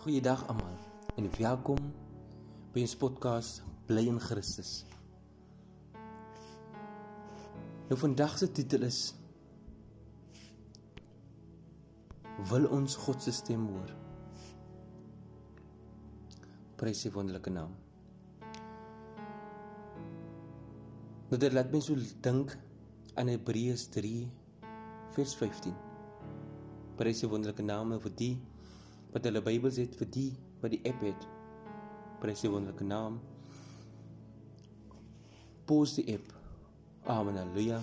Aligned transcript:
Goeiedag 0.00 0.46
almal 0.48 0.76
en 1.20 1.26
welkom 1.36 1.80
by 2.72 2.80
ons 2.86 2.94
podcast 2.96 3.58
Bly 3.84 4.06
in 4.08 4.16
Christus. 4.16 4.70
Nou 7.90 7.98
vandag 8.00 8.38
se 8.40 8.46
titel 8.56 8.86
is 8.86 9.00
Wil 12.48 12.64
ons 12.72 12.96
God 13.02 13.20
se 13.20 13.34
stem 13.36 13.66
hoor? 13.68 13.92
Prys 16.80 17.04
sy 17.04 17.12
wonderlike 17.12 17.52
naam. 17.52 17.74
Nou 21.28 21.42
dit 21.44 21.52
laat 21.52 21.68
my 21.76 21.82
so 21.84 22.00
dink 22.24 22.56
aan 23.20 23.28
Hebreërs 23.34 23.90
3 23.98 24.14
vers 25.18 25.36
15. 25.44 25.76
Prys 26.96 27.20
sy 27.20 27.28
wonderlike 27.28 27.68
naam 27.68 27.92
vir 28.00 28.16
die 28.24 28.32
wat 29.14 29.26
hulle 29.26 29.42
Bybels 29.42 29.78
het 29.80 29.96
vir 29.98 30.10
die 30.14 30.30
wat 30.60 30.74
die 30.74 30.82
app 30.88 31.02
het. 31.04 31.26
Prys 32.20 32.42
die 32.44 32.50
wonderlike 32.52 32.84
naam. 32.84 33.18
Pos 35.66 35.96
die 35.96 36.06
app. 36.14 36.34
Amen. 37.10 37.38
Halleluja. 37.40 37.80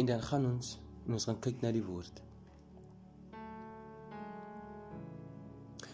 En 0.00 0.08
dan 0.08 0.22
gaan 0.24 0.48
ons 0.48 0.74
en 1.06 1.16
ons 1.16 1.28
gaan 1.28 1.38
kyk 1.44 1.62
na 1.62 1.70
die 1.72 1.84
woord. 1.84 2.20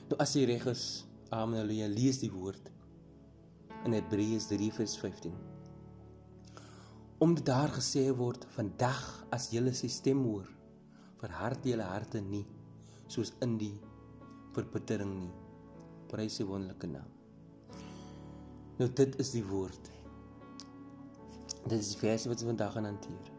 Nou 0.06 0.18
as 0.22 0.32
jy 0.38 0.46
reg 0.48 0.66
is, 0.70 0.86
Amen. 1.34 1.60
Halleluja, 1.60 1.90
lees 1.90 2.22
die 2.22 2.32
woord 2.32 2.72
in 3.86 3.94
Hebreërs 3.94 4.48
3 4.50 4.70
vers 4.74 4.96
15. 4.98 5.34
Omdat 7.22 7.46
daar 7.46 7.72
gesê 7.76 8.08
word 8.16 8.46
vandag 8.56 9.02
as 9.34 9.50
julle 9.54 9.72
sy 9.76 9.90
stem 9.92 10.24
hoor, 10.26 10.48
verhard 11.20 11.66
julle 11.66 11.86
harte 11.86 12.20
nie 12.22 12.44
soos 13.06 13.32
in 13.44 13.56
die 13.58 13.74
verbittering 14.56 15.12
nie. 15.20 15.32
Prys 16.10 16.38
sy 16.38 16.46
wonderlike 16.46 16.88
naam. 16.90 17.12
Nou 18.78 18.88
dit 18.92 19.16
is 19.22 19.32
die 19.34 19.44
woord. 19.46 19.90
Dit 21.66 21.78
is 21.80 21.94
die 21.94 22.00
versie 22.02 22.30
wat 22.30 22.42
ons 22.42 22.50
vandag 22.50 22.76
gaan 22.76 22.88
hanteer. 22.90 23.32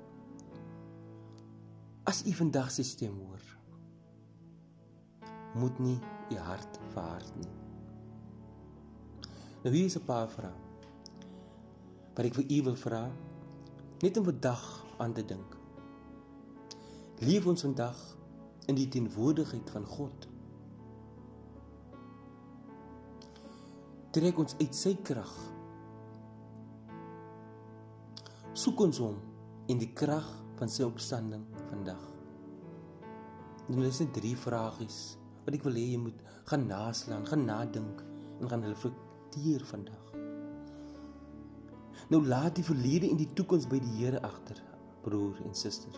As 2.07 2.23
u 2.27 2.33
vandag 2.35 2.71
sy 2.71 2.83
stem 2.87 3.15
hoor, 3.19 3.43
moet 5.57 5.79
nie 5.79 5.97
u 6.31 6.39
hart 6.39 6.79
verhard 6.93 7.39
nie. 7.39 7.53
Nou 9.63 9.73
hier 9.73 9.85
is 9.85 9.97
'n 9.97 10.05
paar 10.05 10.29
vrae. 10.29 10.53
Wat 12.15 12.25
ek 12.25 12.35
vir 12.35 12.45
u 12.49 12.63
wil 12.63 12.75
vra, 12.75 13.09
net 14.02 14.17
om 14.17 14.23
vandag 14.23 14.85
aan 14.97 15.13
te 15.13 15.25
dink. 15.25 15.57
Leef 17.19 17.45
ons 17.45 17.61
vandag 17.61 18.16
in 18.67 18.75
die 18.75 18.87
teenwoordigheid 18.91 19.69
van 19.71 19.85
God. 19.87 20.27
Trek 24.15 24.39
ons 24.41 24.57
uit 24.59 24.75
sy 24.75 24.93
krag. 25.07 25.31
Soek 28.57 28.81
ons 28.87 28.99
hom 29.03 29.17
in 29.71 29.79
die 29.79 29.91
krag 29.95 30.27
van 30.57 30.71
sy 30.71 30.83
opstanding 30.87 31.45
vandag. 31.69 32.03
Dan 33.67 33.85
is 33.87 34.01
dit 34.03 34.13
drie 34.15 34.35
vragies 34.39 35.17
wat 35.45 35.55
ek 35.55 35.63
wil 35.67 35.79
hê 35.79 35.85
jy 35.93 35.99
moet 36.02 36.23
gaan 36.49 36.65
naslaan, 36.67 37.27
gaan 37.27 37.45
nadink 37.47 38.03
en 38.41 38.52
gaan 38.52 38.65
reflekteer 38.67 39.63
vandag. 39.69 40.03
Nou 42.11 42.23
laat 42.23 42.55
die 42.59 42.67
verlede 42.67 43.11
en 43.11 43.19
die 43.19 43.31
toekoms 43.35 43.67
by 43.71 43.79
die 43.83 43.95
Here 43.99 44.19
agter, 44.23 44.59
broer 45.03 45.39
en 45.47 45.55
suster. 45.55 45.95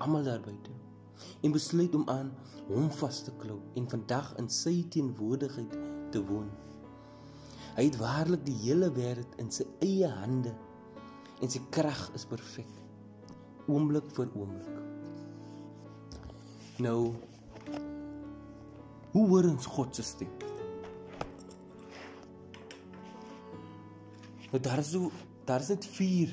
Almal 0.00 0.24
daar 0.28 0.40
buite 0.44 0.72
en 1.42 1.54
besluit 1.54 1.94
om 1.94 2.04
aan 2.10 2.30
hom 2.68 2.90
vas 3.00 3.22
te 3.26 3.34
klou 3.42 3.58
en 3.78 3.88
vandag 3.90 4.34
in 4.40 4.48
sy 4.52 4.74
teenwoordigheid 4.94 5.76
te 6.14 6.22
woon. 6.28 6.50
Hy 7.76 7.88
het 7.88 7.98
waarlik 8.00 8.44
die 8.46 8.58
hele 8.62 8.92
wêreld 8.92 9.36
in 9.42 9.50
sy 9.52 9.66
eie 9.84 10.08
hande 10.20 10.52
en 11.42 11.50
sy 11.50 11.60
krag 11.74 12.08
is 12.16 12.28
perfek. 12.28 12.70
Oomblik 13.70 14.08
vir 14.16 14.30
oomblik. 14.36 14.80
Nou 16.82 17.12
Hoe 19.12 19.26
hoor 19.28 19.44
ons 19.44 19.66
God 19.68 19.92
se 19.96 20.02
stem? 20.02 20.30
Nou 24.52 24.60
daar 24.64 24.80
is 24.80 24.92
so 24.94 25.10
daar 25.44 25.60
is 25.60 25.68
net 25.68 25.84
4 25.84 26.32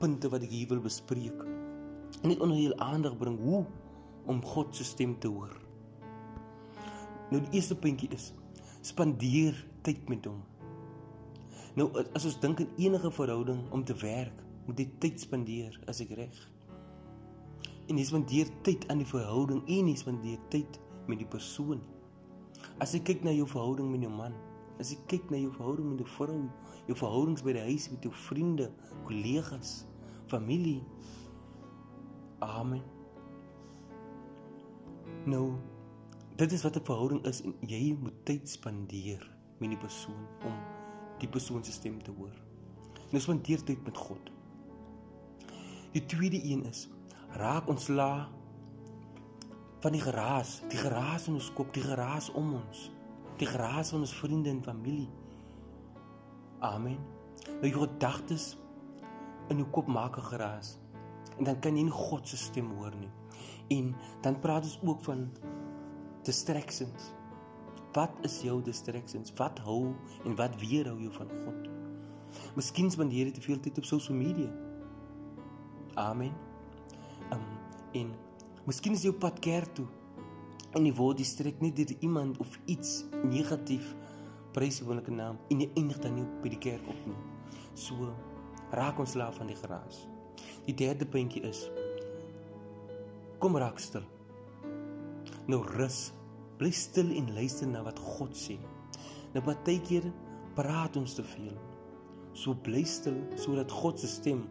punte 0.00 0.28
wat 0.32 0.44
ek 0.44 0.52
hier 0.52 0.68
wil 0.72 0.82
bespreek 0.84 1.40
net 2.22 2.40
onder 2.40 2.58
jou 2.58 2.74
aandag 2.76 3.16
bring 3.18 3.38
hoe 3.40 3.64
om 4.26 4.44
God 4.44 4.76
se 4.76 4.84
stem 4.84 5.18
te 5.18 5.28
hoor. 5.28 5.56
Nou 7.30 7.40
die 7.42 7.58
eerste 7.58 7.76
puntjie 7.78 8.10
is 8.14 8.32
spandeer 8.84 9.56
tyd 9.86 10.08
met 10.08 10.24
hom. 10.28 10.40
Nou 11.78 11.88
as 12.16 12.26
ons 12.26 12.38
dink 12.42 12.60
in 12.64 12.72
enige 12.88 13.10
verhouding 13.14 13.62
om 13.70 13.84
te 13.86 13.94
werk, 14.02 14.42
moet 14.66 14.82
jy 14.82 14.88
tyd 15.02 15.22
spandeer, 15.22 15.76
as 15.90 16.02
ek 16.02 16.12
reg. 16.18 16.36
En 17.90 17.98
jy 17.98 18.06
spandeer 18.06 18.50
tyd 18.66 18.84
aan 18.90 19.02
die 19.02 19.08
verhouding 19.08 19.62
en 19.66 19.90
jy 19.90 19.96
spandeer 19.98 20.42
tyd 20.52 20.80
met 21.10 21.18
die 21.22 21.28
persoon. 21.30 21.80
As 22.82 22.94
jy 22.94 23.00
kyk 23.06 23.24
na 23.26 23.34
jou 23.34 23.46
verhouding 23.50 23.88
met 23.92 24.04
jou 24.04 24.12
man, 24.12 24.34
as 24.80 24.92
jy 24.94 24.98
kyk 25.10 25.30
na 25.32 25.40
jou 25.40 25.52
verhouding 25.56 25.90
met 25.92 26.02
jou 26.02 26.10
vrou, 26.16 26.40
jou 26.88 26.96
verhoudings 26.98 27.44
by 27.46 27.54
die 27.56 27.64
huis 27.70 27.88
met 27.92 28.06
jou 28.06 28.12
vriende, 28.26 28.68
kollegas, 29.08 29.72
familie, 30.30 30.80
Amen. 32.40 32.82
Nou, 35.24 35.52
dit 36.36 36.52
is 36.52 36.62
wat 36.62 36.76
'n 36.76 36.84
verhouding 36.84 37.24
is 37.24 37.42
en 37.42 37.54
jy 37.60 37.96
moet 38.00 38.24
tyd 38.24 38.48
spandeer 38.48 39.36
met 39.58 39.68
die 39.68 39.78
persoon 39.78 40.26
om 40.44 40.54
die 41.18 41.28
persoon 41.28 41.64
se 41.64 41.72
stem 41.72 42.02
te 42.02 42.10
hoor. 42.10 42.32
Nou 43.10 43.20
spandeer 43.22 43.64
tyd 43.64 43.84
met 43.84 43.96
God. 43.96 44.30
Die 45.92 46.06
tweede 46.06 46.44
een 46.44 46.64
is 46.64 46.88
raak 47.28 47.68
ontslaa 47.68 48.28
van 49.80 49.92
die 49.92 50.00
geraas, 50.00 50.62
die 50.68 50.78
geraas 50.78 51.26
in 51.26 51.34
ons 51.34 51.52
kop, 51.52 51.74
die 51.74 51.82
geraas 51.82 52.30
om 52.32 52.54
ons, 52.54 52.90
die 53.36 53.46
geraas 53.46 53.90
van 53.90 54.00
ons 54.00 54.14
vriende 54.14 54.50
en 54.50 54.62
familie. 54.62 55.08
Amen. 56.58 56.98
Nou 57.60 57.68
jou 57.68 57.88
gedagtes 57.88 58.56
in 59.48 59.56
jou 59.56 59.68
kop 59.68 59.86
maak 59.86 60.16
'n 60.16 60.22
geraas 60.22 60.79
en 61.40 61.48
dan 61.48 61.58
kan 61.64 61.76
jy 61.76 61.86
nie 61.88 61.96
God 61.96 62.28
se 62.28 62.36
stem 62.36 62.68
hoor 62.76 62.94
nie. 63.00 63.10
En 63.72 63.94
dan 64.24 64.36
praat 64.42 64.66
ons 64.68 64.78
ook 64.84 65.04
van 65.06 65.24
distractions. 66.28 67.10
Wat 67.96 68.12
is 68.28 68.40
jou 68.44 68.60
distractions? 68.62 69.32
Wat 69.40 69.58
hou 69.64 69.94
en 70.24 70.36
wat 70.38 70.58
weerhou 70.60 70.98
jou 71.00 71.12
van 71.16 71.32
God? 71.46 71.70
Miskien 72.58 72.90
spandeer 72.92 73.30
jy 73.30 73.38
te 73.38 73.44
veel 73.44 73.62
tyd 73.64 73.80
op 73.80 73.88
social 73.88 74.18
media. 74.18 74.50
Amen. 75.98 76.36
Um 77.32 77.48
en 77.96 78.12
miskien 78.68 78.94
is 78.94 79.02
jy 79.02 79.10
op 79.10 79.24
pad 79.24 79.40
kerk 79.42 79.72
toe 79.74 79.88
en 80.78 80.84
jy 80.86 80.92
word 80.94 81.18
distrek 81.18 81.58
nie 81.58 81.72
deur 81.74 81.90
iemand 81.98 82.38
of 82.38 82.52
iets 82.70 83.00
negatief 83.26 83.88
prys 84.54 84.78
wonderlike 84.84 85.14
naam 85.14 85.40
en 85.50 85.64
jy 85.64 85.66
eindig 85.80 85.98
dan 86.04 86.14
nie 86.20 86.28
by 86.44 86.52
die 86.52 86.62
kerk 86.68 86.86
op 86.92 87.02
nie. 87.08 87.18
So 87.74 88.12
raak 88.76 89.00
ons 89.02 89.16
slaaf 89.16 89.40
van 89.40 89.50
die 89.50 89.58
geraas. 89.58 90.04
Die 90.66 90.74
derde 90.76 91.06
puntjie 91.08 91.42
is 91.48 91.68
kom 93.40 93.56
raak 93.56 93.78
stil. 93.80 94.04
Nou 95.48 95.62
rus. 95.64 96.10
Bly 96.60 96.68
stil 96.76 97.14
en 97.16 97.30
luister 97.32 97.68
na 97.70 97.80
wat 97.86 97.98
God 98.04 98.36
sê. 98.36 98.58
Nou 99.32 99.40
baie 99.46 99.78
keer 99.86 100.10
praat 100.58 100.98
ons 101.00 101.14
te 101.16 101.24
veel. 101.24 101.56
So 102.36 102.52
bly 102.52 102.82
stil 102.84 103.16
sodat 103.40 103.72
God 103.72 104.00
se 104.02 104.10
stem 104.12 104.44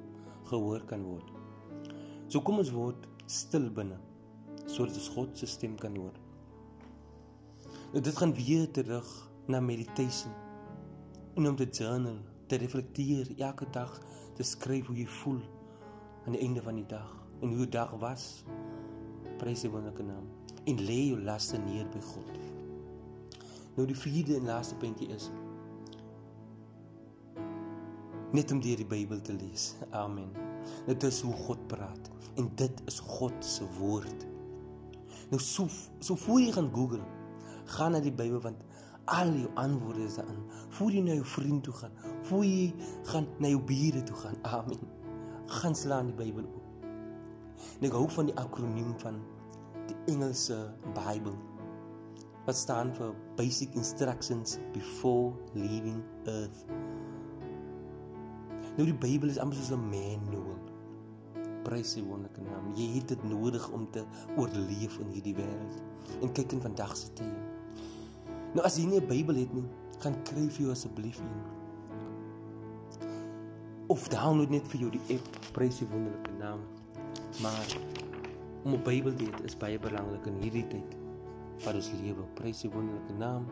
gehoor 0.50 0.82
kan 0.90 1.06
word. 1.06 1.30
So 2.30 2.42
kom 2.42 2.64
ons 2.64 2.74
word 2.74 3.06
stil 3.30 3.70
binne 3.70 4.00
sodat 4.66 4.98
ons 4.98 5.12
God 5.14 5.38
se 5.38 5.48
stem 5.50 5.78
kan 5.78 5.94
hoor. 5.98 6.18
Nou 7.94 8.02
dit 8.06 8.18
gaan 8.18 8.34
weer 8.38 8.66
terug 8.74 9.08
na 9.50 9.62
meditation. 9.62 10.34
En 11.38 11.48
om 11.50 11.56
te 11.58 11.70
journal, 11.70 12.20
te 12.50 12.58
reflekteer 12.62 13.32
elke 13.38 13.70
dag, 13.74 13.94
te 14.38 14.46
skryf 14.46 14.90
hoe 14.90 14.98
jy 14.98 15.08
voel 15.22 15.40
aan 16.30 16.36
die 16.38 16.46
einde 16.46 16.62
van 16.62 16.76
die 16.76 16.86
dag 16.86 17.10
en 17.42 17.50
hoe 17.50 17.58
die 17.58 17.74
dag 17.74 17.90
was. 17.98 18.44
Prys 19.42 19.64
die 19.66 19.70
wonderlike 19.74 20.04
naam 20.06 20.28
en 20.70 20.82
lê 20.86 20.98
jou 21.08 21.18
laste 21.26 21.58
neer 21.58 21.88
by 21.90 22.02
God. 22.06 22.36
Nou 23.74 23.88
die 23.90 23.98
vierde 23.98 24.36
en 24.38 24.46
laaste 24.46 24.78
puntjie 24.78 25.08
is 25.16 25.32
net 28.36 28.54
om 28.54 28.62
deur 28.62 28.78
die 28.78 28.86
Bybel 28.86 29.24
te 29.26 29.34
lees. 29.34 29.72
Amen. 29.90 30.30
Dit 30.86 31.08
is 31.08 31.24
hoe 31.26 31.34
God 31.48 31.64
praat 31.72 32.12
en 32.38 32.52
dit 32.62 32.84
is 32.92 33.00
God 33.02 33.34
se 33.42 33.66
woord. 33.80 34.28
Nou 35.34 35.42
so 35.42 35.66
so 35.98 36.20
voor 36.28 36.44
jy 36.44 36.54
gaan 36.60 36.70
Google, 36.76 37.02
gaan 37.74 37.98
na 37.98 38.04
die 38.06 38.14
Bybel 38.14 38.44
want 38.46 38.62
al 39.10 39.34
jou 39.34 39.50
antwoorde 39.58 40.06
is 40.06 40.22
daarin. 40.22 40.46
Voor 40.78 40.94
jy 40.94 41.02
na 41.10 41.18
jou 41.18 41.28
vriend 41.40 41.66
toe 41.66 41.74
gaan, 41.82 42.00
voor 42.30 42.46
jy 42.46 42.70
gaan 43.10 43.34
na 43.42 43.56
jou 43.56 43.66
bure 43.74 44.06
toe 44.06 44.22
gaan. 44.28 44.38
Amen 44.46 44.99
gaan 45.50 45.76
slaan 45.76 46.12
die 46.12 46.18
Bybel 46.18 46.46
oop. 46.46 46.86
En 47.80 47.88
ek 47.90 47.96
hou 47.96 48.06
van 48.14 48.30
die 48.30 48.36
akroniem 48.40 48.94
van 49.02 49.20
die 49.90 49.98
Engelse 50.14 50.58
Bybel 50.94 51.38
wat 52.46 52.58
staan 52.58 52.90
vir 52.98 53.14
basic 53.38 53.76
instructions 53.78 54.58
before 54.74 55.34
leaving 55.54 56.00
earth. 56.26 56.64
Nou 58.78 58.88
die 58.88 58.96
Bybel 58.96 59.30
is 59.30 59.38
amper 59.42 59.60
soos 59.60 59.74
'n 59.76 59.90
manual. 59.92 60.58
Prys 61.68 61.94
sy 61.94 62.02
wonderlike 62.02 62.42
naam. 62.42 62.74
Jy 62.76 62.88
het 62.96 63.08
dit 63.08 63.24
nodig 63.24 63.70
om 63.72 63.86
te 63.92 64.06
oorleef 64.38 64.98
in 65.00 65.12
hierdie 65.14 65.36
wêreld. 65.36 65.82
En 66.22 66.32
kyk 66.32 66.52
in 66.52 66.62
vandag 66.62 66.96
se 66.98 67.14
tye. 67.14 67.36
Nou 68.56 68.66
as 68.66 68.78
jy 68.78 68.86
nie 68.86 69.00
'n 69.00 69.08
Bybel 69.08 69.36
het 69.36 69.54
nie, 69.54 69.68
gaan 70.00 70.24
kry 70.24 70.50
vir 70.50 70.62
jou 70.66 70.72
asseblief 70.72 71.20
een. 71.20 71.59
Of 73.90 74.06
download 74.14 74.52
net 74.54 74.68
vir 74.70 74.84
jou 74.84 74.90
die 74.94 75.02
app. 75.16 75.38
Prys 75.56 75.80
sy 75.82 75.88
wonderlike 75.90 76.34
naam. 76.38 76.62
Maar 77.42 77.72
om 78.64 78.74
'n 78.74 78.84
Bybel 78.86 79.16
te 79.18 79.26
hê 79.26 79.46
is 79.46 79.58
baie 79.58 79.80
belangrik 79.80 80.26
in 80.30 80.38
hierdie 80.44 80.68
tyd 80.68 80.98
wat 81.66 81.76
ons 81.76 81.90
lewe. 82.04 82.24
Prys 82.36 82.60
sy 82.60 82.70
wonderlike 82.70 83.14
naam. 83.18 83.48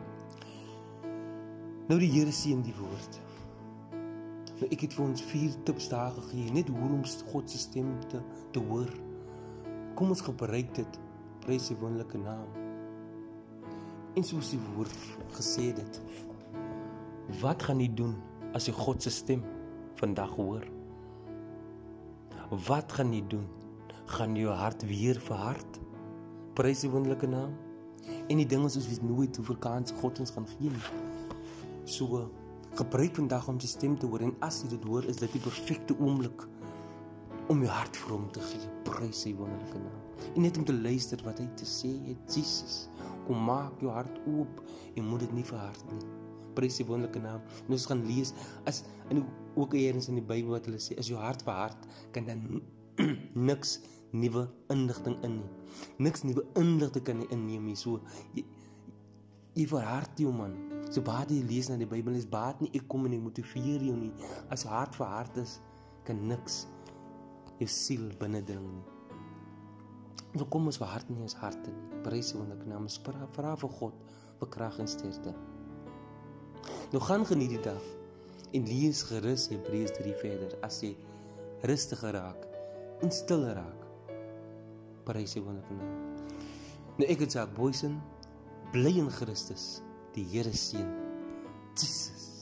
Nou 1.88 2.00
die 2.00 2.12
Here 2.12 2.32
seën 2.32 2.62
die 2.62 2.76
woord. 2.78 3.20
Nou 4.60 4.70
ek 4.70 4.82
het 4.82 4.94
vir 4.94 5.06
ons 5.06 5.22
vier 5.22 5.52
tips 5.64 5.90
daar 5.90 6.12
gegee, 6.12 6.52
net 6.52 6.70
hoe 6.70 6.90
om 6.90 7.04
God 7.32 7.50
se 7.50 7.58
stem 7.58 8.00
te 8.10 8.22
te 8.52 8.60
hoor. 8.60 8.94
Kom 9.96 10.10
ons 10.10 10.22
gebruik 10.22 10.74
dit. 10.76 11.00
Prys 11.40 11.66
sy 11.66 11.76
wonderlike 11.76 12.18
naam. 12.18 12.48
En 14.14 14.24
soos 14.24 14.50
die 14.50 14.62
woord 14.76 14.98
gesê 15.34 15.74
het, 15.74 16.02
wat 17.42 17.64
gaan 17.64 17.80
jy 17.80 17.94
doen 17.94 18.16
as 18.54 18.68
jy 18.68 18.74
God 18.74 19.02
se 19.02 19.10
stem 19.10 19.44
vandag 19.98 20.34
hoor? 20.38 20.66
Wat 22.68 22.92
gaan 22.92 23.14
jy 23.14 23.24
doen? 23.28 23.48
Gaan 24.06 24.36
jou 24.40 24.54
hart 24.54 24.86
weer 24.88 25.20
verhard? 25.20 25.80
Prys 26.56 26.84
die 26.86 26.92
wonderlike 26.92 27.28
naam. 27.28 27.56
En 28.28 28.40
die 28.40 28.48
ding 28.48 28.66
is 28.66 28.78
ons 28.80 28.88
weet 28.88 29.04
nooit 29.04 29.36
hoeveel 29.36 29.58
kans 29.64 29.94
God 30.02 30.20
ons 30.24 30.32
gaan 30.36 30.48
gee 30.58 30.72
nie. 30.72 31.02
So 31.88 32.28
gebruik 32.78 33.18
vandag 33.18 33.48
om 33.50 33.60
sy 33.60 33.72
stem 33.72 33.98
te 33.98 34.08
hoor 34.08 34.24
en 34.24 34.36
as 34.46 34.62
jy 34.64 34.72
dit 34.76 34.86
hoor, 34.88 35.06
is 35.10 35.20
dit 35.20 35.34
die 35.34 35.44
perfekte 35.44 35.98
oomblik 35.98 36.46
om 37.52 37.64
jou 37.64 37.72
hart 37.72 37.98
vir 38.04 38.14
hom 38.14 38.28
te 38.36 38.44
gee. 38.52 38.70
Prys 38.88 39.24
sy 39.26 39.34
wonderlike 39.38 39.82
naam. 39.82 40.04
En 40.36 40.46
net 40.46 40.58
om 40.60 40.66
te 40.68 40.76
luister 40.76 41.22
wat 41.26 41.42
hy 41.42 41.48
te 41.60 41.68
sê 41.68 41.94
het, 42.06 42.24
Jesus. 42.36 42.86
Kom 43.28 43.44
maak 43.50 43.82
jou 43.84 43.92
hart 43.92 44.22
oop 44.30 44.62
en 44.96 45.08
moet 45.10 45.26
dit 45.26 45.36
nie 45.40 45.48
verhard 45.48 45.84
nie. 45.94 46.06
Prys 46.58 46.80
sy 46.80 46.86
wonderlike 46.90 47.22
naam. 47.24 47.44
En 47.66 47.76
ons 47.78 47.88
gaan 47.90 48.04
lees 48.10 48.34
as 48.70 48.84
in 49.14 49.24
ook 49.58 49.76
eers 49.78 50.10
in 50.12 50.20
die 50.20 50.26
Bybel 50.26 50.56
wat 50.56 50.68
hulle 50.70 50.82
sê, 50.82 50.98
as 51.02 51.10
jou 51.12 51.20
hart 51.22 51.46
verhard, 51.46 51.88
kan 52.16 52.28
dan 52.30 52.44
niks 53.50 53.78
nuwe 54.18 54.48
inligting 54.74 55.18
in 55.28 55.42
nie. 55.42 55.52
Niks 56.08 56.24
nuwe 56.26 56.46
inligting 56.60 57.06
kan 57.08 57.22
jy 57.24 57.30
inneem 57.36 57.70
nie. 57.70 57.78
So 57.80 58.02
jy, 58.38 58.46
jy 59.58 59.68
verhard 59.70 60.22
jou 60.22 60.34
man. 60.34 60.56
So 60.94 61.04
baie 61.06 61.26
jy 61.30 61.42
lees 61.50 61.72
na 61.72 61.80
die 61.80 61.90
Bybel 61.90 62.18
is 62.18 62.28
baat 62.30 62.62
nie 62.64 62.72
ek 62.78 62.88
kom 62.92 63.08
en 63.08 63.18
ek 63.18 63.26
motiveer 63.26 63.84
jou 63.90 63.98
nie. 63.98 64.14
As 64.54 64.66
jou 64.66 64.72
hart 64.72 64.96
verhard 64.98 65.42
is, 65.42 65.58
kan 66.08 66.22
niks 66.30 66.66
jou 67.58 67.68
siel 67.72 68.08
binnendring 68.22 68.70
nie. 68.78 68.86
So 70.38 70.46
kom 70.54 70.70
ons 70.70 70.80
verhard 70.80 71.10
nie 71.10 71.20
ons 71.26 71.36
harte 71.42 71.72
nie. 71.74 72.02
Prys 72.06 72.32
hom 72.36 72.46
en 72.46 72.66
naam 72.70 72.88
vra 73.36 73.56
vir 73.58 73.72
God 73.80 74.02
vir 74.40 74.52
krag 74.54 74.80
en 74.80 74.90
sterkte. 74.90 75.34
Nou 76.94 77.04
gaan 77.04 77.26
geniet 77.28 77.50
die 77.50 77.64
dag 77.64 77.84
en 78.56 78.68
lees 78.68 79.02
gerus 79.10 79.48
Hebreërs 79.52 79.92
3 79.98 80.14
verder 80.22 80.54
as 80.64 80.80
jy 80.86 80.94
rustiger 81.68 82.16
raak 82.16 82.46
en 83.04 83.12
stiller 83.12 83.58
raak. 83.60 83.84
Prys 85.08 85.36
hom 85.36 85.52
en 85.52 85.60
naam. 85.76 85.98
Nou 86.98 87.10
ek 87.12 87.26
het 87.26 87.36
sê 87.36 87.44
boysen 87.58 88.00
bly 88.72 88.96
in 89.04 89.12
Christus. 89.12 89.82
Die 90.16 90.26
Here 90.32 90.54
seën. 90.56 90.88
Jesus 91.78 92.37